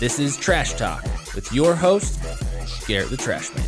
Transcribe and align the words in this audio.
This 0.00 0.18
is 0.18 0.38
Trash 0.38 0.72
Talk 0.78 1.04
with 1.34 1.52
your 1.52 1.74
host, 1.74 2.18
Garrett 2.88 3.10
the 3.10 3.18
Trash 3.18 3.54
Man. 3.54 3.66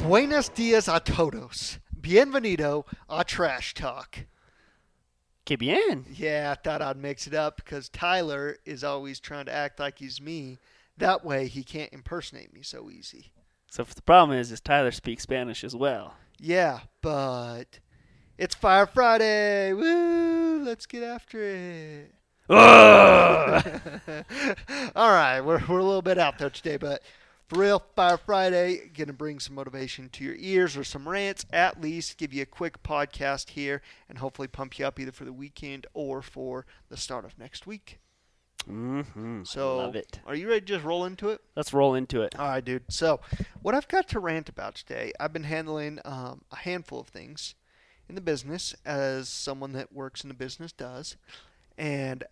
Buenos 0.00 0.50
dias 0.50 0.86
a 0.86 1.00
todos. 1.00 1.78
Bienvenido 1.98 2.84
a 3.08 3.24
Trash 3.24 3.72
Talk. 3.72 4.26
Que 5.46 5.56
bien. 5.56 6.04
Yeah, 6.12 6.54
I 6.54 6.60
thought 6.60 6.82
I'd 6.82 6.98
mix 6.98 7.26
it 7.26 7.32
up 7.32 7.56
because 7.56 7.88
Tyler 7.88 8.58
is 8.66 8.84
always 8.84 9.18
trying 9.18 9.46
to 9.46 9.54
act 9.54 9.80
like 9.80 9.98
he's 9.98 10.20
me. 10.20 10.58
That 10.98 11.24
way 11.24 11.46
he 11.46 11.64
can't 11.64 11.90
impersonate 11.90 12.52
me 12.52 12.60
so 12.60 12.90
easy. 12.90 13.32
So 13.70 13.82
the 13.82 14.02
problem 14.02 14.38
is, 14.38 14.52
is 14.52 14.60
Tyler 14.60 14.90
speaks 14.90 15.22
Spanish 15.22 15.64
as 15.64 15.74
well. 15.74 16.12
Yeah, 16.38 16.80
but 17.00 17.80
it's 18.36 18.54
Fire 18.54 18.84
Friday. 18.84 19.72
Woo! 19.72 20.62
Let's 20.62 20.84
get 20.84 21.02
after 21.02 21.42
it. 21.42 22.12
All 22.52 22.58
right, 25.10 25.40
we're, 25.40 25.62
we're 25.66 25.78
a 25.78 25.84
little 25.84 26.02
bit 26.02 26.18
out 26.18 26.38
there 26.38 26.50
today, 26.50 26.76
but 26.76 27.02
for 27.46 27.60
real, 27.60 27.82
Fire 27.96 28.18
Friday, 28.18 28.90
gonna 28.94 29.14
bring 29.14 29.38
some 29.38 29.54
motivation 29.54 30.10
to 30.10 30.24
your 30.24 30.34
ears 30.38 30.76
or 30.76 30.84
some 30.84 31.08
rants, 31.08 31.46
at 31.50 31.80
least 31.80 32.18
give 32.18 32.34
you 32.34 32.42
a 32.42 32.46
quick 32.46 32.82
podcast 32.82 33.48
here, 33.50 33.80
and 34.06 34.18
hopefully 34.18 34.48
pump 34.48 34.78
you 34.78 34.84
up 34.84 35.00
either 35.00 35.12
for 35.12 35.24
the 35.24 35.32
weekend 35.32 35.86
or 35.94 36.20
for 36.20 36.66
the 36.90 36.96
start 36.98 37.24
of 37.24 37.38
next 37.38 37.66
week. 37.66 37.98
Mm-hmm. 38.68 39.44
So, 39.44 39.78
Love 39.78 39.96
it. 39.96 40.20
are 40.26 40.34
you 40.34 40.46
ready 40.46 40.60
to 40.60 40.66
just 40.66 40.84
roll 40.84 41.06
into 41.06 41.30
it? 41.30 41.40
Let's 41.56 41.72
roll 41.72 41.94
into 41.94 42.20
it. 42.20 42.38
All 42.38 42.48
right, 42.48 42.62
dude. 42.62 42.82
So, 42.90 43.20
what 43.62 43.74
I've 43.74 43.88
got 43.88 44.08
to 44.08 44.20
rant 44.20 44.50
about 44.50 44.74
today, 44.74 45.12
I've 45.18 45.32
been 45.32 45.44
handling 45.44 46.00
um, 46.04 46.42
a 46.52 46.56
handful 46.56 47.00
of 47.00 47.08
things 47.08 47.54
in 48.10 48.14
the 48.14 48.20
business, 48.20 48.74
as 48.84 49.30
someone 49.30 49.72
that 49.72 49.90
works 49.90 50.22
in 50.22 50.28
the 50.28 50.34
business 50.34 50.70
does, 50.70 51.16
and 51.78 52.24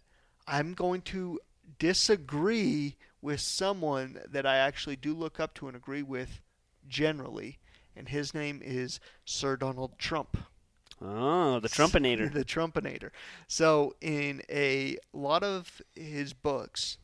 I'm 0.50 0.74
going 0.74 1.02
to 1.02 1.38
disagree 1.78 2.96
with 3.22 3.40
someone 3.40 4.18
that 4.28 4.44
I 4.44 4.56
actually 4.56 4.96
do 4.96 5.14
look 5.14 5.38
up 5.38 5.54
to 5.54 5.68
and 5.68 5.76
agree 5.76 6.02
with 6.02 6.40
generally, 6.88 7.58
and 7.94 8.08
his 8.08 8.34
name 8.34 8.60
is 8.64 8.98
Sir 9.24 9.56
Donald 9.56 9.96
Trump. 9.96 10.36
Oh, 11.00 11.60
the 11.60 11.68
Trumpinator. 11.76 12.32
the 12.32 12.44
Trumpinator. 12.44 13.10
So, 13.46 13.94
in 14.00 14.42
a 14.50 14.96
lot 15.12 15.44
of 15.44 15.80
his 15.94 16.32
books, 16.32 16.98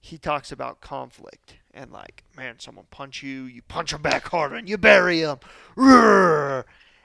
he 0.00 0.16
talks 0.16 0.50
about 0.50 0.80
conflict 0.80 1.56
and 1.74 1.92
like, 1.92 2.24
man, 2.36 2.58
someone 2.58 2.86
punch 2.90 3.22
you, 3.22 3.42
you 3.42 3.60
punch 3.62 3.90
them 3.90 4.00
back 4.02 4.28
harder, 4.28 4.56
and 4.56 4.68
you 4.68 4.78
bury 4.78 5.20
them. 5.20 5.38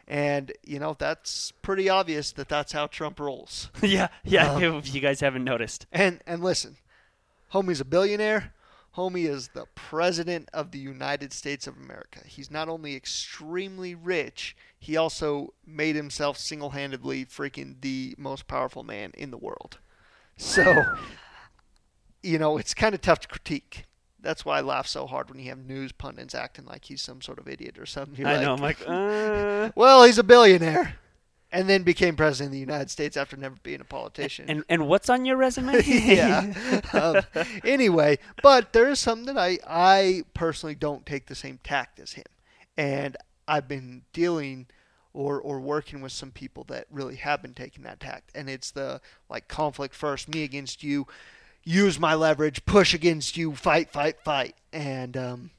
And 0.07 0.51
you 0.63 0.79
know 0.79 0.95
that's 0.97 1.51
pretty 1.61 1.89
obvious 1.89 2.31
that 2.33 2.49
that's 2.49 2.73
how 2.73 2.87
Trump 2.87 3.19
rolls. 3.19 3.69
yeah, 3.81 4.09
yeah. 4.23 4.51
Um, 4.51 4.75
if 4.75 4.93
you 4.93 5.01
guys 5.01 5.21
haven't 5.21 5.43
noticed. 5.43 5.85
And 5.91 6.19
and 6.27 6.43
listen, 6.43 6.77
homie's 7.53 7.79
a 7.79 7.85
billionaire. 7.85 8.53
Homie 8.97 9.27
is 9.27 9.49
the 9.55 9.65
president 9.73 10.49
of 10.53 10.69
the 10.69 10.77
United 10.77 11.33
States 11.33 11.65
of 11.65 11.75
America. 11.77 12.19
He's 12.27 12.51
not 12.51 12.69
only 12.69 12.95
extremely 12.95 13.95
rich, 13.95 14.55
he 14.77 14.95
also 14.95 15.53
made 15.65 15.95
himself 15.95 16.37
single-handedly 16.37 17.25
freaking 17.25 17.81
the 17.81 18.13
most 18.19 18.45
powerful 18.45 18.83
man 18.83 19.11
in 19.17 19.31
the 19.31 19.37
world. 19.37 19.79
So, 20.37 20.83
you 22.21 22.37
know, 22.37 22.59
it's 22.59 22.75
kind 22.75 22.93
of 22.93 23.01
tough 23.01 23.21
to 23.21 23.27
critique. 23.27 23.85
That's 24.23 24.45
why 24.45 24.59
I 24.59 24.61
laugh 24.61 24.87
so 24.87 25.05
hard 25.05 25.29
when 25.29 25.39
you 25.39 25.49
have 25.49 25.59
news 25.59 25.91
pundits 25.91 26.33
acting 26.33 26.65
like 26.65 26.85
he's 26.85 27.01
some 27.01 27.21
sort 27.21 27.39
of 27.39 27.47
idiot 27.47 27.77
or 27.77 27.85
something. 27.85 28.15
You're 28.17 28.29
I 28.29 28.37
like, 28.37 28.41
know. 28.41 28.53
I'm 28.53 28.61
like, 28.61 28.77
uh, 28.87 29.71
well, 29.75 30.05
he's 30.05 30.17
a 30.17 30.23
billionaire, 30.23 30.95
and 31.51 31.69
then 31.69 31.83
became 31.83 32.15
president 32.15 32.47
of 32.47 32.53
the 32.53 32.59
United 32.59 32.89
States 32.89 33.17
after 33.17 33.35
never 33.35 33.55
being 33.63 33.81
a 33.81 33.85
politician. 33.85 34.45
and 34.49 34.63
and 34.69 34.87
what's 34.87 35.09
on 35.09 35.25
your 35.25 35.35
resume? 35.35 35.83
yeah. 35.85 36.81
um, 36.93 37.21
anyway, 37.65 38.17
but 38.41 38.71
there 38.71 38.89
is 38.89 38.99
something 38.99 39.25
that 39.25 39.37
I 39.37 39.59
I 39.67 40.23
personally 40.33 40.75
don't 40.75 41.05
take 41.05 41.27
the 41.27 41.35
same 41.35 41.59
tact 41.61 41.99
as 41.99 42.13
him, 42.13 42.25
and 42.77 43.17
I've 43.45 43.67
been 43.67 44.03
dealing 44.13 44.67
or 45.13 45.39
or 45.39 45.59
working 45.59 46.01
with 46.01 46.13
some 46.13 46.31
people 46.31 46.63
that 46.69 46.87
really 46.89 47.17
have 47.17 47.41
been 47.41 47.53
taking 47.53 47.83
that 47.83 47.99
tact, 47.99 48.31
and 48.33 48.49
it's 48.49 48.71
the 48.71 49.01
like 49.29 49.49
conflict 49.49 49.93
first, 49.93 50.29
me 50.29 50.43
against 50.43 50.81
you, 50.81 51.07
use 51.63 51.99
my 51.99 52.13
leverage, 52.13 52.65
push 52.65 52.93
against 52.93 53.37
you, 53.37 53.55
fight, 53.55 53.89
fight, 53.91 54.19
fight, 54.21 54.55
and 54.71 55.15
um, 55.15 55.51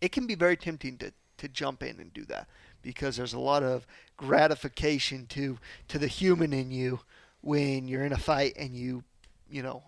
it 0.00 0.12
can 0.12 0.26
be 0.26 0.34
very 0.34 0.56
tempting 0.56 0.98
to 0.98 1.12
to 1.36 1.48
jump 1.48 1.82
in 1.82 1.98
and 1.98 2.14
do 2.14 2.24
that 2.24 2.48
because 2.80 3.16
there's 3.16 3.32
a 3.32 3.38
lot 3.38 3.62
of 3.62 3.86
gratification 4.16 5.26
to 5.26 5.58
to 5.88 5.98
the 5.98 6.06
human 6.06 6.52
in 6.52 6.70
you 6.70 7.00
when 7.40 7.88
you're 7.88 8.04
in 8.04 8.12
a 8.12 8.18
fight 8.18 8.54
and 8.56 8.74
you 8.74 9.02
you 9.50 9.62
know 9.62 9.82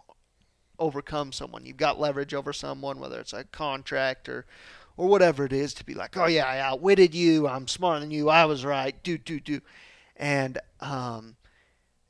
overcome 0.79 1.33
someone. 1.33 1.65
You've 1.65 1.77
got 1.77 2.01
leverage 2.01 2.35
over 2.35 2.53
someone 2.53 2.99
whether 2.99 3.21
it's 3.21 3.33
a 3.33 3.45
contract 3.45 4.29
or 4.29 4.45
or 4.97 5.07
whatever 5.09 5.45
it 5.45 5.53
is 5.53 5.73
to 5.75 5.85
be 5.85 5.95
like 5.95 6.17
oh 6.17 6.27
yeah 6.27 6.47
i 6.47 6.59
outwitted 6.59 7.15
you. 7.15 7.47
I'm 7.47 7.69
smarter 7.69 8.01
than 8.01 8.11
you. 8.11 8.29
I 8.29 8.45
was 8.45 8.65
right. 8.65 9.01
Do 9.03 9.17
do 9.17 9.41
do. 9.41 9.61
And 10.17 10.59
um 10.81 11.37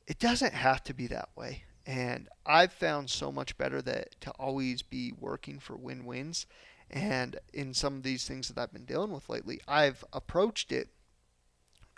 it 0.07 0.19
doesn't 0.19 0.53
have 0.53 0.83
to 0.85 0.93
be 0.93 1.07
that 1.07 1.29
way 1.35 1.63
and 1.87 2.27
i've 2.45 2.73
found 2.73 3.09
so 3.09 3.31
much 3.31 3.57
better 3.57 3.81
that 3.81 4.19
to 4.21 4.29
always 4.31 4.83
be 4.83 5.11
working 5.19 5.57
for 5.59 5.75
win-wins 5.75 6.45
and 6.91 7.39
in 7.53 7.73
some 7.73 7.95
of 7.95 8.03
these 8.03 8.27
things 8.27 8.47
that 8.47 8.61
i've 8.61 8.73
been 8.73 8.85
dealing 8.85 9.11
with 9.11 9.27
lately 9.29 9.59
i've 9.67 10.03
approached 10.13 10.71
it 10.71 10.89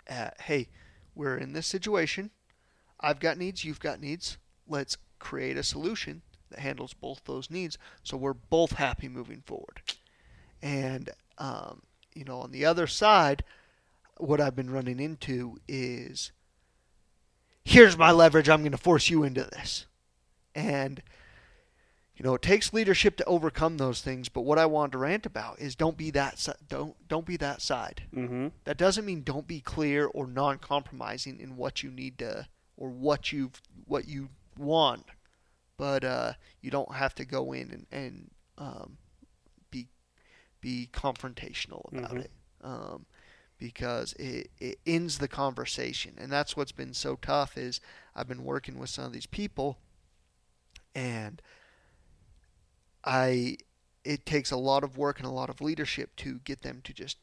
at 0.06 0.40
hey 0.42 0.68
we're 1.14 1.36
in 1.36 1.52
this 1.52 1.66
situation 1.66 2.30
I've 3.00 3.18
got 3.20 3.38
needs, 3.38 3.64
you've 3.64 3.80
got 3.80 4.00
needs. 4.00 4.36
Let's 4.68 4.96
create 5.18 5.56
a 5.56 5.62
solution 5.62 6.22
that 6.50 6.60
handles 6.60 6.94
both 6.94 7.22
those 7.24 7.50
needs 7.50 7.78
so 8.02 8.16
we're 8.16 8.32
both 8.32 8.72
happy 8.72 9.08
moving 9.08 9.42
forward. 9.46 9.82
And, 10.62 11.10
um, 11.38 11.82
you 12.14 12.24
know, 12.24 12.40
on 12.40 12.50
the 12.50 12.64
other 12.66 12.86
side, 12.86 13.44
what 14.18 14.40
I've 14.40 14.56
been 14.56 14.70
running 14.70 15.00
into 15.00 15.56
is 15.66 16.32
here's 17.70 17.96
my 17.96 18.10
leverage, 18.10 18.48
I'm 18.48 18.62
going 18.62 18.72
to 18.72 18.78
force 18.78 19.08
you 19.10 19.22
into 19.22 19.44
this. 19.44 19.86
And, 20.54 21.00
you 22.16 22.24
know, 22.24 22.34
it 22.34 22.42
takes 22.42 22.72
leadership 22.72 23.16
to 23.18 23.24
overcome 23.24 23.78
those 23.78 24.00
things, 24.00 24.28
but 24.28 24.40
what 24.42 24.58
I 24.58 24.66
want 24.66 24.92
to 24.92 24.98
rant 24.98 25.24
about 25.24 25.60
is 25.60 25.76
don't 25.76 25.96
be 25.96 26.10
that 26.10 26.46
don't 26.68 26.96
don't 27.08 27.24
be 27.24 27.36
that 27.36 27.62
side. 27.62 28.02
mm-hmm. 28.14 28.48
That 28.64 28.76
doesn't 28.76 29.04
mean 29.06 29.22
don't 29.22 29.46
be 29.46 29.60
clear 29.60 30.06
or 30.06 30.26
non-compromising 30.26 31.38
in 31.38 31.56
what 31.56 31.82
you 31.84 31.90
need 31.90 32.18
to 32.18 32.46
or 32.76 32.88
what 32.90 33.32
you've 33.32 33.60
what 33.86 34.08
you 34.08 34.28
want, 34.58 35.06
but 35.76 36.02
uh, 36.04 36.32
you 36.60 36.70
don't 36.72 36.94
have 36.94 37.14
to 37.14 37.24
go 37.24 37.52
in 37.52 37.70
and, 37.70 37.86
and 37.92 38.30
um, 38.58 38.98
be 39.70 39.86
be 40.60 40.88
confrontational 40.92 41.90
about 41.92 42.10
Mhm. 42.16 42.24
it 42.24 42.30
um, 42.62 43.06
because 43.60 44.14
it, 44.14 44.50
it 44.58 44.78
ends 44.86 45.18
the 45.18 45.28
conversation, 45.28 46.14
and 46.18 46.32
that's 46.32 46.56
what's 46.56 46.72
been 46.72 46.94
so 46.94 47.16
tough. 47.16 47.56
Is 47.56 47.80
I've 48.16 48.26
been 48.26 48.44
working 48.44 48.78
with 48.78 48.90
some 48.90 49.04
of 49.04 49.12
these 49.12 49.26
people, 49.26 49.78
and 50.94 51.40
I 53.04 53.58
it 54.02 54.26
takes 54.26 54.50
a 54.50 54.56
lot 54.56 54.82
of 54.82 54.96
work 54.96 55.18
and 55.18 55.28
a 55.28 55.32
lot 55.32 55.50
of 55.50 55.60
leadership 55.60 56.16
to 56.16 56.40
get 56.40 56.62
them 56.62 56.80
to 56.84 56.92
just 56.92 57.18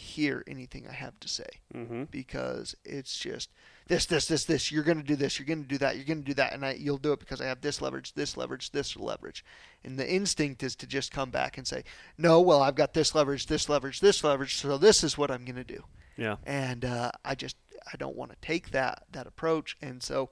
hear 0.00 0.42
anything 0.46 0.86
I 0.88 0.92
have 0.94 1.18
to 1.20 1.28
say 1.28 1.48
Mm-hmm. 1.74 2.04
because 2.10 2.74
it's 2.84 3.18
just 3.18 3.50
this, 3.86 4.06
this, 4.06 4.26
this, 4.26 4.44
this. 4.44 4.70
You're 4.72 4.84
going 4.84 4.98
to 4.98 5.04
do 5.04 5.16
this. 5.16 5.38
You're 5.38 5.46
going 5.46 5.62
to 5.62 5.68
do 5.68 5.78
that. 5.78 5.96
You're 5.96 6.04
going 6.04 6.22
to 6.22 6.26
do 6.26 6.34
that, 6.34 6.52
and 6.52 6.64
I, 6.64 6.72
you'll 6.74 6.98
do 6.98 7.12
it 7.12 7.18
because 7.20 7.40
I 7.40 7.46
have 7.46 7.60
this 7.60 7.80
leverage, 7.82 8.14
this 8.14 8.36
leverage, 8.36 8.70
this 8.70 8.96
leverage. 8.96 9.44
And 9.84 9.98
the 9.98 10.08
instinct 10.08 10.62
is 10.62 10.76
to 10.76 10.86
just 10.86 11.10
come 11.12 11.30
back 11.30 11.58
and 11.58 11.66
say, 11.66 11.84
no, 12.16 12.40
well, 12.40 12.62
I've 12.62 12.76
got 12.76 12.94
this 12.94 13.14
leverage, 13.14 13.46
this 13.46 13.68
leverage, 13.68 14.00
this 14.00 14.22
leverage, 14.22 14.56
so 14.56 14.78
this 14.78 15.02
is 15.02 15.18
what 15.18 15.30
I'm 15.30 15.44
going 15.44 15.56
to 15.56 15.64
do. 15.64 15.84
Yeah. 16.16 16.36
And 16.46 16.84
uh, 16.84 17.10
I 17.24 17.34
just 17.34 17.56
I 17.92 17.96
don't 17.96 18.16
want 18.16 18.30
to 18.30 18.36
take 18.40 18.70
that 18.70 19.04
that 19.12 19.26
approach, 19.26 19.76
and 19.82 20.02
so 20.02 20.30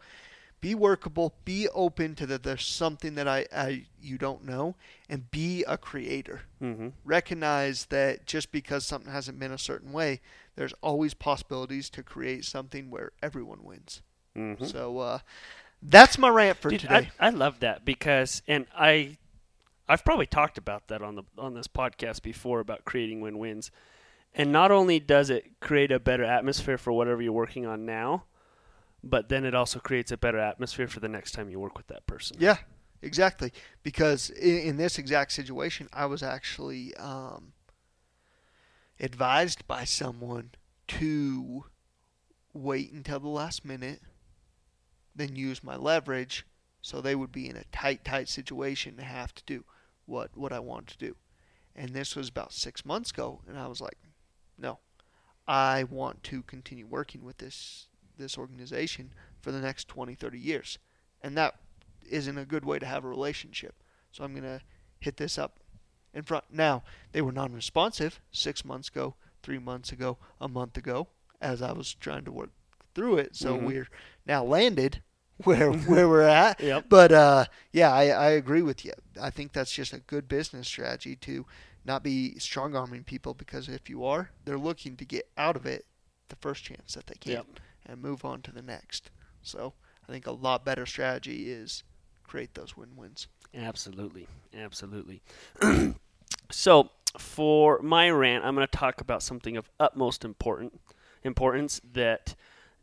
be 0.60 0.74
workable, 0.74 1.34
be 1.44 1.68
open 1.74 2.14
to 2.16 2.26
that. 2.26 2.42
There's 2.42 2.64
something 2.66 3.14
that 3.14 3.28
I, 3.28 3.46
I 3.54 3.86
you 4.02 4.18
don't 4.18 4.44
know, 4.44 4.74
and 5.08 5.30
be 5.30 5.64
a 5.64 5.76
creator 5.78 6.42
Mm-hmm. 6.62 6.88
recognize 7.04 7.86
that 7.86 8.26
just 8.26 8.50
because 8.50 8.84
something 8.84 9.12
hasn't 9.12 9.38
been 9.38 9.52
a 9.52 9.58
certain 9.58 9.92
way, 9.92 10.20
there's 10.56 10.74
always 10.82 11.14
possibilities 11.14 11.88
to 11.90 12.02
create 12.02 12.44
something 12.44 12.90
where 12.90 13.12
everyone 13.22 13.62
wins. 13.62 14.02
Mm-hmm. 14.36 14.64
So 14.64 14.98
uh, 14.98 15.18
that's 15.80 16.18
my 16.18 16.28
rant 16.28 16.58
for 16.58 16.70
Dude, 16.70 16.80
today. 16.80 17.10
I, 17.20 17.28
I 17.28 17.30
love 17.30 17.60
that 17.60 17.84
because, 17.84 18.42
and 18.48 18.66
I, 18.76 19.18
I've 19.88 20.04
probably 20.04 20.26
talked 20.26 20.58
about 20.58 20.88
that 20.88 21.00
on 21.00 21.14
the 21.14 21.22
on 21.38 21.54
this 21.54 21.68
podcast 21.68 22.22
before 22.22 22.58
about 22.60 22.84
creating 22.84 23.20
win-wins, 23.20 23.70
and 24.34 24.50
not 24.50 24.70
only 24.70 24.98
does 24.98 25.30
it 25.30 25.60
create 25.60 25.92
a 25.92 26.00
better 26.00 26.24
atmosphere 26.24 26.76
for 26.76 26.92
whatever 26.92 27.22
you're 27.22 27.32
working 27.32 27.66
on 27.66 27.86
now, 27.86 28.24
but 29.02 29.28
then 29.28 29.44
it 29.44 29.54
also 29.54 29.78
creates 29.78 30.12
a 30.12 30.16
better 30.16 30.38
atmosphere 30.38 30.88
for 30.88 31.00
the 31.00 31.08
next 31.08 31.32
time 31.32 31.48
you 31.48 31.60
work 31.60 31.76
with 31.76 31.86
that 31.88 32.06
person. 32.06 32.36
yeah, 32.40 32.58
exactly. 33.02 33.52
Because 33.82 34.30
in, 34.30 34.58
in 34.58 34.76
this 34.76 34.98
exact 34.98 35.32
situation, 35.32 35.88
I 35.92 36.06
was 36.06 36.22
actually 36.22 36.94
um, 36.96 37.52
advised 39.00 39.66
by 39.66 39.84
someone 39.84 40.50
to 40.88 41.64
wait 42.52 42.92
until 42.92 43.20
the 43.20 43.28
last 43.28 43.64
minute, 43.64 44.02
then 45.14 45.36
use 45.36 45.62
my 45.62 45.76
leverage 45.76 46.46
So 46.80 47.00
they 47.00 47.14
would 47.14 47.32
be 47.32 47.48
in 47.48 47.56
a 47.56 47.64
tight, 47.72 48.04
tight 48.04 48.28
situation 48.28 48.96
to 48.96 49.02
have 49.02 49.34
to 49.34 49.42
do 49.44 49.64
what 50.06 50.36
what 50.36 50.52
I 50.52 50.60
wanted 50.60 50.88
to 50.98 51.06
do. 51.06 51.16
And 51.74 51.90
this 51.94 52.16
was 52.16 52.28
about 52.28 52.52
six 52.52 52.84
months 52.84 53.10
ago, 53.10 53.42
and 53.46 53.58
I 53.58 53.66
was 53.66 53.80
like, 53.80 53.98
no, 54.56 54.78
I 55.46 55.84
want 55.84 56.22
to 56.24 56.42
continue 56.42 56.86
working 56.86 57.24
with 57.24 57.38
this 57.38 57.87
this 58.18 58.36
organization 58.38 59.12
for 59.40 59.52
the 59.52 59.60
next 59.60 59.88
20, 59.88 60.14
30 60.14 60.38
years, 60.38 60.78
and 61.22 61.36
that 61.36 61.56
isn't 62.10 62.38
a 62.38 62.44
good 62.44 62.64
way 62.64 62.78
to 62.78 62.86
have 62.86 63.04
a 63.04 63.08
relationship. 63.08 63.82
So 64.12 64.24
I'm 64.24 64.34
gonna 64.34 64.60
hit 65.00 65.16
this 65.16 65.38
up 65.38 65.60
in 66.14 66.22
front. 66.22 66.44
Now 66.50 66.82
they 67.12 67.22
were 67.22 67.32
non-responsive 67.32 68.20
six 68.32 68.64
months 68.64 68.88
ago, 68.88 69.14
three 69.42 69.58
months 69.58 69.92
ago, 69.92 70.18
a 70.40 70.48
month 70.48 70.76
ago, 70.76 71.08
as 71.40 71.62
I 71.62 71.72
was 71.72 71.94
trying 71.94 72.24
to 72.24 72.32
work 72.32 72.50
through 72.94 73.18
it. 73.18 73.36
So 73.36 73.56
Mhm. 73.56 73.64
we're 73.64 73.88
now 74.26 74.42
landed 74.44 75.02
where 75.44 75.70
where 75.88 76.08
we're 76.08 76.22
at. 76.22 76.60
Yep. 76.60 76.86
But 76.88 77.12
uh, 77.12 77.44
yeah, 77.72 77.92
I, 77.92 78.08
I 78.08 78.30
agree 78.30 78.62
with 78.62 78.84
you. 78.84 78.92
I 79.20 79.30
think 79.30 79.52
that's 79.52 79.72
just 79.72 79.92
a 79.92 80.00
good 80.00 80.28
business 80.28 80.66
strategy 80.66 81.14
to 81.16 81.46
not 81.84 82.02
be 82.02 82.38
strong 82.38 82.74
arming 82.74 83.04
people 83.04 83.34
because 83.34 83.68
if 83.68 83.88
you 83.88 84.04
are, 84.04 84.30
they're 84.44 84.58
looking 84.58 84.96
to 84.96 85.04
get 85.04 85.28
out 85.36 85.56
of 85.56 85.64
it 85.64 85.86
the 86.28 86.36
first 86.36 86.64
chance 86.64 86.94
that 86.94 87.06
they 87.06 87.14
can 87.14 87.32
Yep. 87.32 87.46
And 87.88 88.02
move 88.02 88.24
on 88.24 88.42
to 88.42 88.52
the 88.52 88.62
next. 88.62 89.10
So 89.42 89.72
I 90.08 90.12
think 90.12 90.26
a 90.26 90.32
lot 90.32 90.64
better 90.64 90.86
strategy 90.86 91.50
is 91.50 91.82
create 92.24 92.54
those 92.54 92.76
win 92.76 92.96
wins. 92.96 93.26
Absolutely, 93.54 94.28
absolutely. 94.56 95.22
so, 96.50 96.90
for 97.16 97.80
my 97.80 98.10
rant, 98.10 98.44
I'm 98.44 98.54
going 98.54 98.66
to 98.66 98.76
talk 98.76 99.00
about 99.00 99.22
something 99.22 99.56
of 99.56 99.70
utmost 99.80 100.24
important 100.24 100.78
importance 101.24 101.80
that 101.94 102.34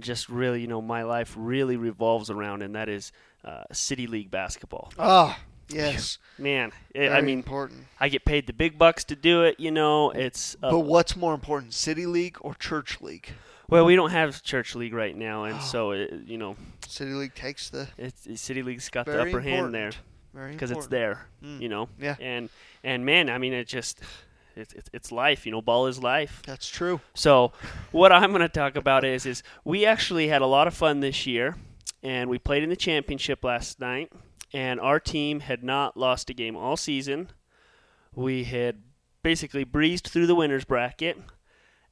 just 0.02 0.28
really, 0.28 0.62
you 0.62 0.68
know, 0.68 0.82
my 0.82 1.04
life 1.04 1.34
really 1.38 1.78
revolves 1.78 2.30
around, 2.30 2.64
and 2.64 2.76
that 2.76 2.90
is 2.90 3.12
uh, 3.44 3.64
city 3.72 4.08
league 4.08 4.32
basketball. 4.32 4.92
Ah, 4.98 5.40
yes. 5.70 6.18
Man, 6.38 6.72
it, 6.94 7.12
I 7.12 7.22
mean, 7.22 7.40
important. 7.40 7.86
I 8.00 8.10
get 8.10 8.26
paid 8.26 8.46
the 8.48 8.54
big 8.54 8.78
bucks 8.78 9.04
to 9.06 9.16
do 9.16 9.44
it. 9.44 9.60
You 9.60 9.72
know, 9.72 10.12
it's 10.12 10.56
uh, 10.62 10.70
But 10.72 10.80
what's 10.80 11.16
more 11.16 11.34
important, 11.34 11.74
city 11.74 12.06
league 12.06 12.38
or 12.42 12.54
church 12.56 13.02
league? 13.02 13.30
well, 13.70 13.86
we 13.86 13.96
don't 13.96 14.12
have 14.12 14.44
church 14.44 14.76
league 14.76 14.94
right 14.94 15.16
now, 15.16 15.46
and 15.46 15.62
so 15.74 15.92
it, 15.92 16.14
you 16.26 16.38
know, 16.38 16.56
City 16.88 17.12
league 17.14 17.34
takes 17.36 17.70
the 17.70 17.88
it's, 17.98 18.40
city 18.42 18.62
league's 18.64 18.90
got 18.90 19.06
the 19.06 19.14
upper 19.14 19.40
important. 19.40 19.48
hand 19.48 19.74
there 19.74 20.52
because 20.52 20.72
it's 20.72 20.88
there. 20.88 21.26
Mm. 21.44 21.62
You 21.62 21.70
know, 21.70 21.90
Yeah. 22.00 22.16
and 22.20 22.50
and 22.84 23.06
man, 23.06 23.30
I 23.30 23.38
mean, 23.38 23.54
it 23.54 23.68
just 23.68 24.00
it's 24.56 24.74
it's, 24.74 24.90
it's 24.94 25.12
life. 25.12 25.46
You 25.46 25.52
know, 25.52 25.62
ball 25.62 25.88
is 25.88 25.98
life. 26.04 26.42
That's 26.46 26.70
true. 26.70 27.00
So, 27.14 27.54
what 27.92 28.12
I'm 28.12 28.30
going 28.32 28.42
to 28.42 28.50
talk 28.50 28.76
about 28.76 29.04
is 29.06 29.26
is 29.26 29.42
we 29.64 29.86
actually 29.86 30.28
had 30.28 30.42
a 30.42 30.46
lot 30.46 30.68
of 30.68 30.74
fun 30.74 31.00
this 31.00 31.26
year, 31.26 31.56
and 32.04 32.30
we 32.30 32.38
played 32.38 32.62
in 32.64 32.70
the 32.70 32.76
championship 32.76 33.44
last 33.44 33.80
night, 33.80 34.12
and 34.54 34.80
our 34.80 35.00
team 35.00 35.42
had 35.42 35.64
not 35.64 35.98
lost 35.98 36.30
a 36.30 36.34
game 36.34 36.56
all 36.56 36.78
season. 36.78 37.30
We 38.14 38.46
had 38.46 38.82
basically 39.24 39.64
breezed 39.64 40.08
through 40.08 40.28
the 40.28 40.36
winners 40.36 40.66
bracket, 40.66 41.18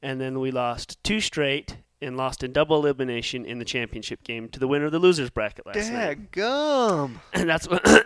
and 0.00 0.20
then 0.20 0.40
we 0.40 0.50
lost 0.50 1.02
two 1.02 1.20
straight 1.20 1.78
and 2.00 2.16
lost 2.16 2.42
in 2.42 2.52
double 2.52 2.78
elimination 2.78 3.44
in 3.44 3.58
the 3.58 3.64
championship 3.64 4.22
game 4.22 4.48
to 4.50 4.60
the 4.60 4.68
winner 4.68 4.86
of 4.86 4.92
the 4.92 4.98
losers 4.98 5.30
bracket 5.30 5.66
last 5.66 5.90
night. 5.90 6.32
Gum. 6.32 7.20
And 7.32 7.48
that's 7.54 7.68
what. 7.68 7.84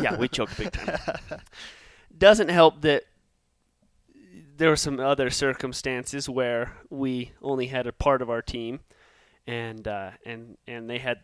yeah, 0.00 0.16
we 0.16 0.28
choked 0.28 0.56
big 0.56 0.72
time. 0.72 1.40
Doesn't 2.18 2.48
help 2.48 2.82
that 2.82 3.04
there 4.56 4.68
were 4.68 4.76
some 4.76 5.00
other 5.00 5.30
circumstances 5.30 6.28
where 6.28 6.76
we 6.88 7.32
only 7.42 7.66
had 7.66 7.86
a 7.86 7.92
part 7.92 8.22
of 8.22 8.30
our 8.30 8.42
team, 8.42 8.80
and 9.46 9.88
uh, 9.88 10.10
and 10.24 10.56
and 10.66 10.88
they 10.88 10.98
had 10.98 11.20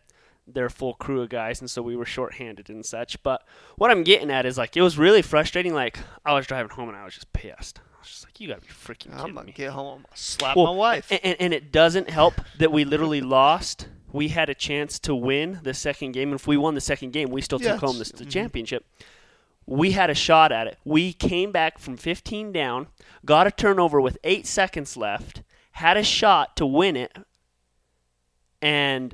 their 0.53 0.69
full 0.69 0.93
crew 0.95 1.21
of 1.21 1.29
guys, 1.29 1.59
and 1.61 1.69
so 1.69 1.81
we 1.81 1.95
were 1.95 2.05
shorthanded 2.05 2.69
and 2.69 2.85
such. 2.85 3.21
But 3.23 3.43
what 3.77 3.91
I'm 3.91 4.03
getting 4.03 4.31
at 4.31 4.45
is 4.45 4.57
like 4.57 4.75
it 4.77 4.81
was 4.81 4.97
really 4.97 5.21
frustrating. 5.21 5.73
Like 5.73 5.99
I 6.25 6.33
was 6.33 6.45
driving 6.47 6.71
home 6.71 6.89
and 6.89 6.97
I 6.97 7.05
was 7.05 7.13
just 7.13 7.31
pissed. 7.33 7.79
I 7.79 7.99
was 8.01 8.09
just 8.09 8.25
like, 8.25 8.39
you 8.39 8.47
gotta 8.47 8.61
be 8.61 8.67
freaking 8.67 9.13
I'm 9.13 9.33
gonna 9.33 9.47
me. 9.47 9.51
get 9.51 9.71
home. 9.71 10.05
Slap 10.13 10.55
Well, 10.55 10.67
my 10.67 10.71
wife. 10.71 11.11
And, 11.11 11.19
and, 11.23 11.35
and 11.39 11.53
it 11.53 11.71
doesn't 11.71 12.09
help 12.09 12.35
that 12.57 12.71
we 12.71 12.85
literally 12.85 13.21
lost. 13.39 13.87
We 14.11 14.29
had 14.29 14.49
a 14.49 14.55
chance 14.55 14.97
to 14.99 15.13
win 15.13 15.59
the 15.63 15.73
second 15.73 16.13
game. 16.13 16.29
And 16.31 16.39
if 16.39 16.47
we 16.47 16.57
won 16.57 16.73
the 16.75 16.81
second 16.81 17.11
game, 17.11 17.29
we 17.29 17.41
still 17.41 17.61
Yeah, 17.61 17.73
took 17.73 17.81
home 17.81 17.99
the, 17.99 18.05
mhm. 18.05 18.29
championship. 18.31 18.85
We 19.67 19.91
had 19.91 20.09
a 20.09 20.15
shot 20.15 20.51
at 20.51 20.65
it. 20.65 20.79
We 20.83 21.13
came 21.13 21.51
back 21.51 21.77
from 21.77 21.95
15 21.95 22.51
down, 22.51 22.87
got 23.23 23.45
a 23.45 23.51
turnover 23.51 24.01
with 24.01 24.17
eight 24.23 24.47
seconds 24.47 24.97
left, 24.97 25.43
had 25.73 25.95
a 25.95 26.03
shot 26.03 26.57
to 26.57 26.65
win 26.65 26.95
it, 26.95 27.15
and 28.61 29.13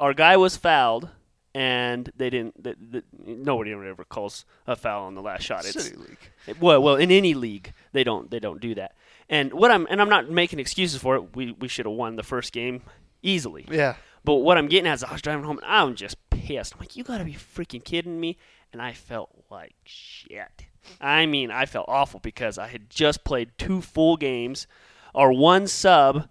our 0.00 0.14
guy 0.14 0.36
was 0.36 0.56
fouled. 0.56 1.08
And 1.56 2.10
they 2.16 2.30
didn't. 2.30 2.60
The, 2.60 2.74
the, 2.80 3.04
nobody 3.24 3.70
ever 3.72 4.04
calls 4.04 4.44
a 4.66 4.74
foul 4.74 5.04
on 5.04 5.14
the 5.14 5.22
last 5.22 5.44
shot. 5.44 5.64
It's 5.64 5.84
City 5.84 5.94
league. 5.96 6.18
it- 6.48 6.60
Well, 6.60 6.82
well, 6.82 6.96
in 6.96 7.12
any 7.12 7.32
league, 7.32 7.72
they 7.92 8.02
don't 8.02 8.28
they 8.28 8.40
don't 8.40 8.60
do 8.60 8.74
that. 8.74 8.96
And 9.28 9.52
what 9.54 9.70
I'm 9.70 9.86
and 9.88 10.00
I'm 10.02 10.08
not 10.08 10.28
making 10.28 10.58
excuses 10.58 11.00
for 11.00 11.14
it. 11.14 11.36
We 11.36 11.52
we 11.52 11.68
should 11.68 11.86
have 11.86 11.94
won 11.94 12.16
the 12.16 12.24
first 12.24 12.52
game 12.52 12.82
easily. 13.22 13.66
Yeah. 13.70 13.94
But 14.24 14.36
what 14.38 14.58
I'm 14.58 14.66
getting 14.66 14.88
at 14.88 14.94
is 14.94 15.04
I 15.04 15.12
was 15.12 15.22
driving 15.22 15.44
home 15.44 15.58
and 15.58 15.66
I'm 15.66 15.94
just 15.94 16.16
pissed. 16.28 16.74
I'm 16.74 16.80
like, 16.80 16.96
you 16.96 17.04
gotta 17.04 17.24
be 17.24 17.34
freaking 17.34 17.84
kidding 17.84 18.18
me. 18.18 18.36
And 18.72 18.82
I 18.82 18.92
felt 18.92 19.30
like 19.48 19.74
shit. 19.84 20.66
I 21.00 21.24
mean, 21.26 21.52
I 21.52 21.66
felt 21.66 21.88
awful 21.88 22.18
because 22.18 22.58
I 22.58 22.66
had 22.66 22.90
just 22.90 23.22
played 23.22 23.52
two 23.58 23.80
full 23.80 24.16
games. 24.16 24.66
Our 25.14 25.32
one 25.32 25.68
sub 25.68 26.28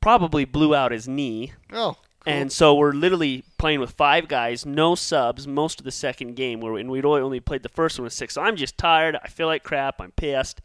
probably 0.00 0.44
blew 0.44 0.74
out 0.74 0.90
his 0.92 1.06
knee. 1.06 1.52
Oh. 1.72 1.96
Cool. 2.24 2.32
And 2.32 2.50
so 2.50 2.74
we're 2.74 2.92
literally 2.92 3.44
playing 3.58 3.80
with 3.80 3.90
five 3.90 4.28
guys, 4.28 4.64
no 4.64 4.94
subs, 4.94 5.46
most 5.46 5.78
of 5.78 5.84
the 5.84 5.90
second 5.90 6.36
game. 6.36 6.60
Where 6.60 6.76
and 6.76 6.90
we'd 6.90 7.04
only 7.04 7.20
only 7.20 7.40
played 7.40 7.62
the 7.62 7.68
first 7.68 7.98
one 7.98 8.04
with 8.04 8.14
six. 8.14 8.34
So 8.34 8.42
I'm 8.42 8.56
just 8.56 8.78
tired. 8.78 9.16
I 9.22 9.28
feel 9.28 9.46
like 9.46 9.62
crap. 9.62 10.00
I'm 10.00 10.12
pissed, 10.12 10.62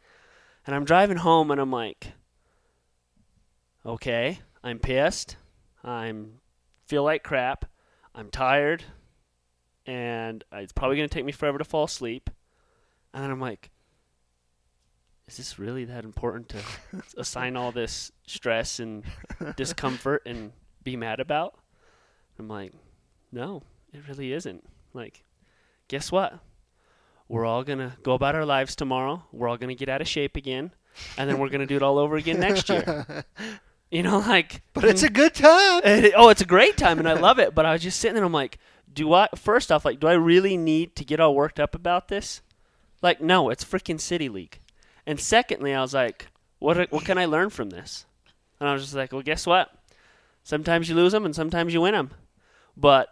and 0.65 0.73
I'm 0.73 0.85
driving 0.85 1.17
home, 1.17 1.51
and 1.51 1.59
I'm 1.59 1.71
like, 1.71 2.13
okay, 3.85 4.39
I'm 4.63 4.79
pissed. 4.79 5.35
I'm 5.83 6.39
feel 6.87 7.03
like 7.03 7.23
crap. 7.23 7.65
I'm 8.15 8.29
tired, 8.29 8.85
and 9.85 10.41
it's 10.53 10.73
probably 10.73 10.95
gonna 10.95 11.09
take 11.09 11.25
me 11.25 11.33
forever 11.33 11.57
to 11.57 11.65
fall 11.65 11.83
asleep. 11.83 12.29
And 13.13 13.21
then 13.21 13.31
I'm 13.31 13.41
like, 13.41 13.69
is 15.27 15.35
this 15.35 15.59
really 15.59 15.83
that 15.85 16.05
important 16.05 16.47
to 16.49 16.59
assign 17.17 17.57
all 17.57 17.73
this 17.73 18.13
stress 18.27 18.79
and 18.79 19.03
discomfort 19.57 20.21
and 20.25 20.53
be 20.89 20.95
mad 20.97 21.19
about? 21.19 21.55
I'm 22.37 22.47
like, 22.47 22.73
no, 23.31 23.63
it 23.93 24.01
really 24.07 24.31
isn't. 24.33 24.63
Like, 24.93 25.23
guess 25.87 26.11
what? 26.11 26.39
We're 27.27 27.45
all 27.45 27.63
gonna 27.63 27.97
go 28.01 28.13
about 28.13 28.33
our 28.35 28.45
lives 28.45 28.75
tomorrow. 28.75 29.23
We're 29.31 29.47
all 29.49 29.57
gonna 29.57 29.75
get 29.75 29.89
out 29.89 30.01
of 30.01 30.07
shape 30.07 30.35
again, 30.35 30.71
and 31.17 31.29
then 31.29 31.37
we're 31.37 31.49
gonna 31.49 31.67
do 31.67 31.75
it 31.75 31.83
all 31.83 31.99
over 31.99 32.15
again 32.15 32.39
next 32.39 32.69
year. 32.69 33.05
You 33.91 34.03
know, 34.03 34.19
like, 34.19 34.61
but 34.75 34.83
it's 34.83 35.01
a 35.01 35.09
good 35.09 35.33
time. 35.33 35.81
it- 35.83 36.13
oh, 36.15 36.29
it's 36.29 36.41
a 36.41 36.45
great 36.45 36.77
time, 36.77 36.99
and 36.99 37.09
I 37.09 37.13
love 37.13 37.39
it. 37.39 37.55
But 37.55 37.65
I 37.65 37.73
was 37.73 37.81
just 37.81 37.99
sitting 37.99 38.13
there. 38.13 38.23
I'm 38.23 38.31
like, 38.31 38.59
do 38.93 39.11
I? 39.13 39.27
First 39.35 39.71
off, 39.71 39.83
like, 39.83 39.99
do 39.99 40.05
I 40.05 40.13
really 40.13 40.57
need 40.57 40.95
to 40.97 41.03
get 41.03 41.19
all 41.19 41.33
worked 41.33 41.59
up 41.59 41.73
about 41.73 42.07
this? 42.07 42.43
Like, 43.01 43.19
no, 43.19 43.49
it's 43.49 43.65
freaking 43.65 43.99
city 43.99 44.29
league. 44.29 44.59
And 45.07 45.19
secondly, 45.19 45.73
I 45.73 45.81
was 45.81 45.95
like, 45.95 46.27
what? 46.59 46.91
What 46.91 47.03
can 47.03 47.17
I 47.17 47.25
learn 47.25 47.49
from 47.49 47.71
this? 47.71 48.05
And 48.59 48.69
I 48.69 48.73
was 48.73 48.83
just 48.83 48.93
like, 48.93 49.11
well, 49.11 49.23
guess 49.23 49.47
what? 49.47 49.71
Sometimes 50.49 50.89
you 50.89 50.95
lose 50.95 51.11
them, 51.11 51.25
and 51.25 51.35
sometimes 51.35 51.75
you 51.75 51.81
win 51.81 51.93
them. 51.93 52.09
But 52.75 53.09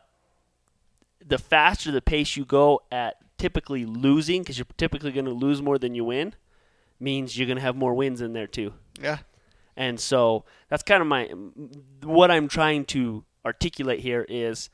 the 1.24 1.38
faster 1.38 1.92
the 1.92 2.02
pace 2.02 2.36
you 2.36 2.46
go 2.46 2.82
at 2.92 3.18
typically 3.38 3.86
losing, 3.86 4.42
because 4.42 4.58
you're 4.58 4.66
typically 4.76 5.12
going 5.12 5.26
to 5.26 5.34
lose 5.34 5.62
more 5.62 5.78
than 5.78 5.94
you 5.94 6.04
win, 6.04 6.34
means 7.00 7.38
you're 7.38 7.46
going 7.46 7.58
to 7.58 7.62
have 7.62 7.76
more 7.76 7.94
wins 7.94 8.22
in 8.22 8.34
there 8.34 8.48
too. 8.48 8.74
Yeah. 9.00 9.20
And 9.76 10.00
so 10.00 10.46
that's 10.68 10.82
kind 10.82 11.00
of 11.00 11.08
my 11.08 11.26
what 12.02 12.32
I'm 12.32 12.48
trying 12.48 12.86
to 12.86 13.24
articulate 13.46 14.00
here 14.00 14.26
is 14.28 14.72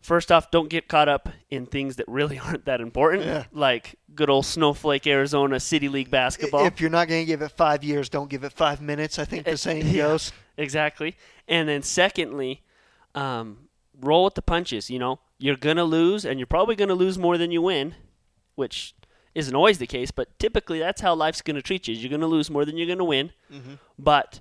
first 0.00 0.30
off, 0.30 0.52
don't 0.52 0.68
get 0.68 0.86
caught 0.86 1.08
up 1.08 1.28
in 1.50 1.66
things 1.66 1.96
that 1.96 2.06
really 2.06 2.38
aren't 2.44 2.66
that 2.66 2.80
important, 2.80 3.24
Yeah. 3.24 3.46
like 3.50 3.96
good 4.14 4.30
old 4.30 4.46
Snowflake 4.46 5.08
Arizona 5.08 5.58
City 5.58 5.88
League 5.88 6.08
basketball. 6.08 6.66
If 6.66 6.80
you're 6.80 6.88
not 6.90 7.08
going 7.08 7.22
to 7.22 7.26
give 7.26 7.42
it 7.42 7.48
five 7.50 7.82
years, 7.82 8.08
don't 8.08 8.30
give 8.30 8.44
it 8.44 8.52
five 8.52 8.80
minutes. 8.80 9.18
I 9.18 9.24
think 9.24 9.44
the 9.46 9.52
eh, 9.52 9.56
saying 9.56 9.86
yeah. 9.88 10.02
goes. 10.02 10.32
Exactly. 10.56 11.16
And 11.48 11.68
then 11.68 11.82
secondly, 11.82 12.62
um, 13.14 13.68
roll 14.00 14.24
with 14.24 14.34
the 14.34 14.42
punches. 14.42 14.90
You 14.90 14.98
know, 14.98 15.20
you're 15.38 15.56
gonna 15.56 15.84
lose, 15.84 16.24
and 16.24 16.38
you're 16.38 16.46
probably 16.46 16.76
gonna 16.76 16.94
lose 16.94 17.18
more 17.18 17.36
than 17.38 17.50
you 17.50 17.62
win, 17.62 17.94
which 18.54 18.94
isn't 19.34 19.54
always 19.54 19.78
the 19.78 19.86
case, 19.86 20.10
but 20.10 20.38
typically 20.38 20.78
that's 20.78 21.00
how 21.00 21.14
life's 21.14 21.40
gonna 21.42 21.62
treat 21.62 21.88
you. 21.88 21.94
You're 21.94 22.10
gonna 22.10 22.26
lose 22.26 22.50
more 22.50 22.64
than 22.64 22.76
you're 22.76 22.86
gonna 22.88 23.04
win, 23.04 23.32
Mhm. 23.50 23.78
but 23.98 24.40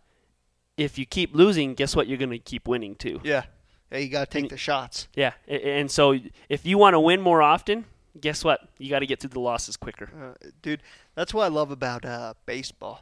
if 0.78 0.98
you 0.98 1.06
keep 1.06 1.34
losing, 1.34 1.74
guess 1.76 1.96
what? 1.96 2.08
You're 2.08 2.18
gonna 2.18 2.38
keep 2.40 2.68
winning 2.68 2.96
too. 2.96 3.20
Yeah. 3.24 3.44
Yeah, 3.92 3.98
you 3.98 4.10
got 4.10 4.30
to 4.30 4.32
take 4.34 4.44
And- 4.44 4.50
the 4.52 4.58
shots. 4.58 5.10
Yeah, 5.16 5.34
and 5.50 5.92
so 5.92 6.18
if 6.48 6.66
you 6.66 6.78
want 6.78 6.94
to 6.94 7.00
win 7.02 7.20
more 7.20 7.42
often, 7.42 7.84
guess 8.18 8.42
what? 8.42 8.70
You 8.78 8.90
got 8.90 9.00
to 9.00 9.06
get 9.06 9.20
through 9.20 9.32
the 9.32 9.42
losses 9.42 9.76
quicker. 9.76 10.10
Uh, 10.46 10.48
dude, 10.62 10.82
that's 11.14 11.34
what 11.34 11.44
I 11.44 11.50
love 11.50 11.72
about 11.72 12.06
uh, 12.06 12.36
baseball. 12.46 13.02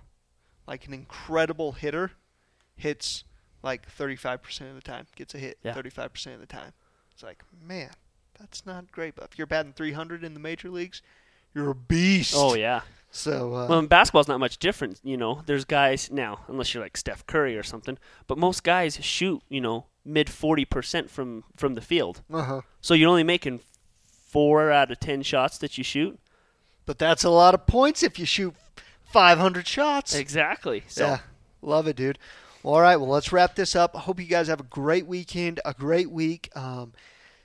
Like 0.67 0.87
an 0.87 0.95
incredible 0.95 1.73
hitter 1.73 2.13
hits 2.79 3.23
like 3.61 3.87
35% 3.93 4.69
of 4.69 4.75
the 4.75 4.81
time 4.81 5.05
gets 5.15 5.35
a 5.35 5.37
hit. 5.37 5.57
Yeah. 5.63 5.73
35% 5.73 6.33
of 6.33 6.39
the 6.39 6.45
time. 6.45 6.73
It's 7.13 7.23
like, 7.23 7.43
man, 7.65 7.91
that's 8.39 8.65
not 8.65 8.91
great. 8.91 9.15
But 9.15 9.25
if 9.31 9.37
you're 9.37 9.47
batting 9.47 9.73
300 9.73 10.23
in 10.23 10.33
the 10.33 10.39
major 10.39 10.69
leagues, 10.69 11.01
you're 11.53 11.71
a 11.71 11.75
beast. 11.75 12.33
Oh 12.35 12.55
yeah. 12.55 12.81
So 13.11 13.53
uh, 13.55 13.67
Well, 13.67 13.79
in 13.79 13.87
basketball's 13.87 14.27
not 14.27 14.39
much 14.39 14.57
different. 14.57 14.99
You 15.03 15.17
know, 15.17 15.41
there's 15.45 15.65
guys 15.65 16.11
now, 16.11 16.41
unless 16.47 16.73
you're 16.73 16.83
like 16.83 16.95
Steph 16.95 17.25
Curry 17.25 17.57
or 17.57 17.63
something, 17.63 17.97
but 18.27 18.37
most 18.37 18.63
guys 18.63 18.97
shoot, 19.03 19.41
you 19.49 19.59
know, 19.59 19.85
mid 20.05 20.29
forty 20.29 20.63
percent 20.63 21.09
from 21.09 21.43
from 21.55 21.73
the 21.73 21.81
field. 21.81 22.21
uh-huh. 22.31 22.61
So 22.81 22.93
you're 22.93 23.09
only 23.09 23.23
making 23.23 23.61
four 24.05 24.71
out 24.71 24.91
of 24.91 24.99
ten 24.99 25.23
shots 25.23 25.57
that 25.57 25.77
you 25.77 25.83
shoot. 25.83 26.19
But 26.85 26.97
that's 26.99 27.23
a 27.23 27.29
lot 27.29 27.53
of 27.53 27.67
points 27.67 28.01
if 28.03 28.17
you 28.17 28.25
shoot 28.25 28.55
500 29.11 29.67
shots. 29.67 30.15
Exactly. 30.15 30.83
So 30.87 31.05
Yeah, 31.05 31.19
love 31.61 31.87
it, 31.87 31.95
dude. 31.95 32.17
All 32.63 32.81
right, 32.81 32.97
well, 32.97 33.09
let's 33.09 33.31
wrap 33.31 33.55
this 33.55 33.75
up. 33.75 33.95
I 33.95 33.99
hope 33.99 34.19
you 34.19 34.25
guys 34.25 34.47
have 34.49 34.59
a 34.59 34.63
great 34.63 35.07
weekend, 35.07 35.61
a 35.63 35.73
great 35.73 36.11
week. 36.11 36.49
Um, 36.57 36.91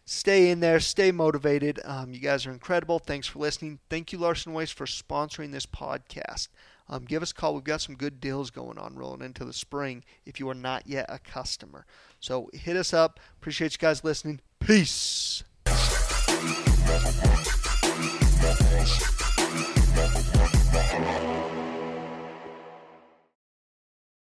stay 0.05 0.51
in 0.51 0.59
there, 0.59 0.81
stay 0.81 1.13
motivated. 1.13 1.79
Um, 1.85 2.13
you 2.13 2.19
guys 2.19 2.47
are 2.47 2.51
incredible. 2.51 2.99
Thanks 2.99 3.29
for 3.29 3.39
listening. 3.39 3.79
Thank 3.89 4.13
you, 4.13 4.19
Larson 4.19 4.53
Waste, 4.53 4.75
for 4.75 4.87
sponsoring 4.87 5.53
this 5.53 5.67
podcast. 5.67 6.49
Um, 6.89 7.05
give 7.05 7.23
us 7.23 7.31
a 7.31 7.35
call. 7.35 7.55
We've 7.55 7.63
got 7.63 7.81
some 7.81 7.95
good 7.95 8.21
deals 8.21 8.51
going 8.51 8.77
on 8.77 8.97
rolling 8.97 9.23
into 9.23 9.45
the 9.45 9.53
spring 9.53 10.05
if 10.27 10.41
you 10.41 10.49
are 10.49 10.55
not 10.55 10.87
yet 10.87 11.07
a 11.09 11.21
customer. 11.21 11.87
So 12.19 12.51
hit 12.53 12.77
us 12.77 12.93
up. 12.93 13.21
Appreciate 13.37 13.73
you 13.73 13.79
guys 13.79 14.03
listening. 14.03 14.41
Peace. 14.59 15.45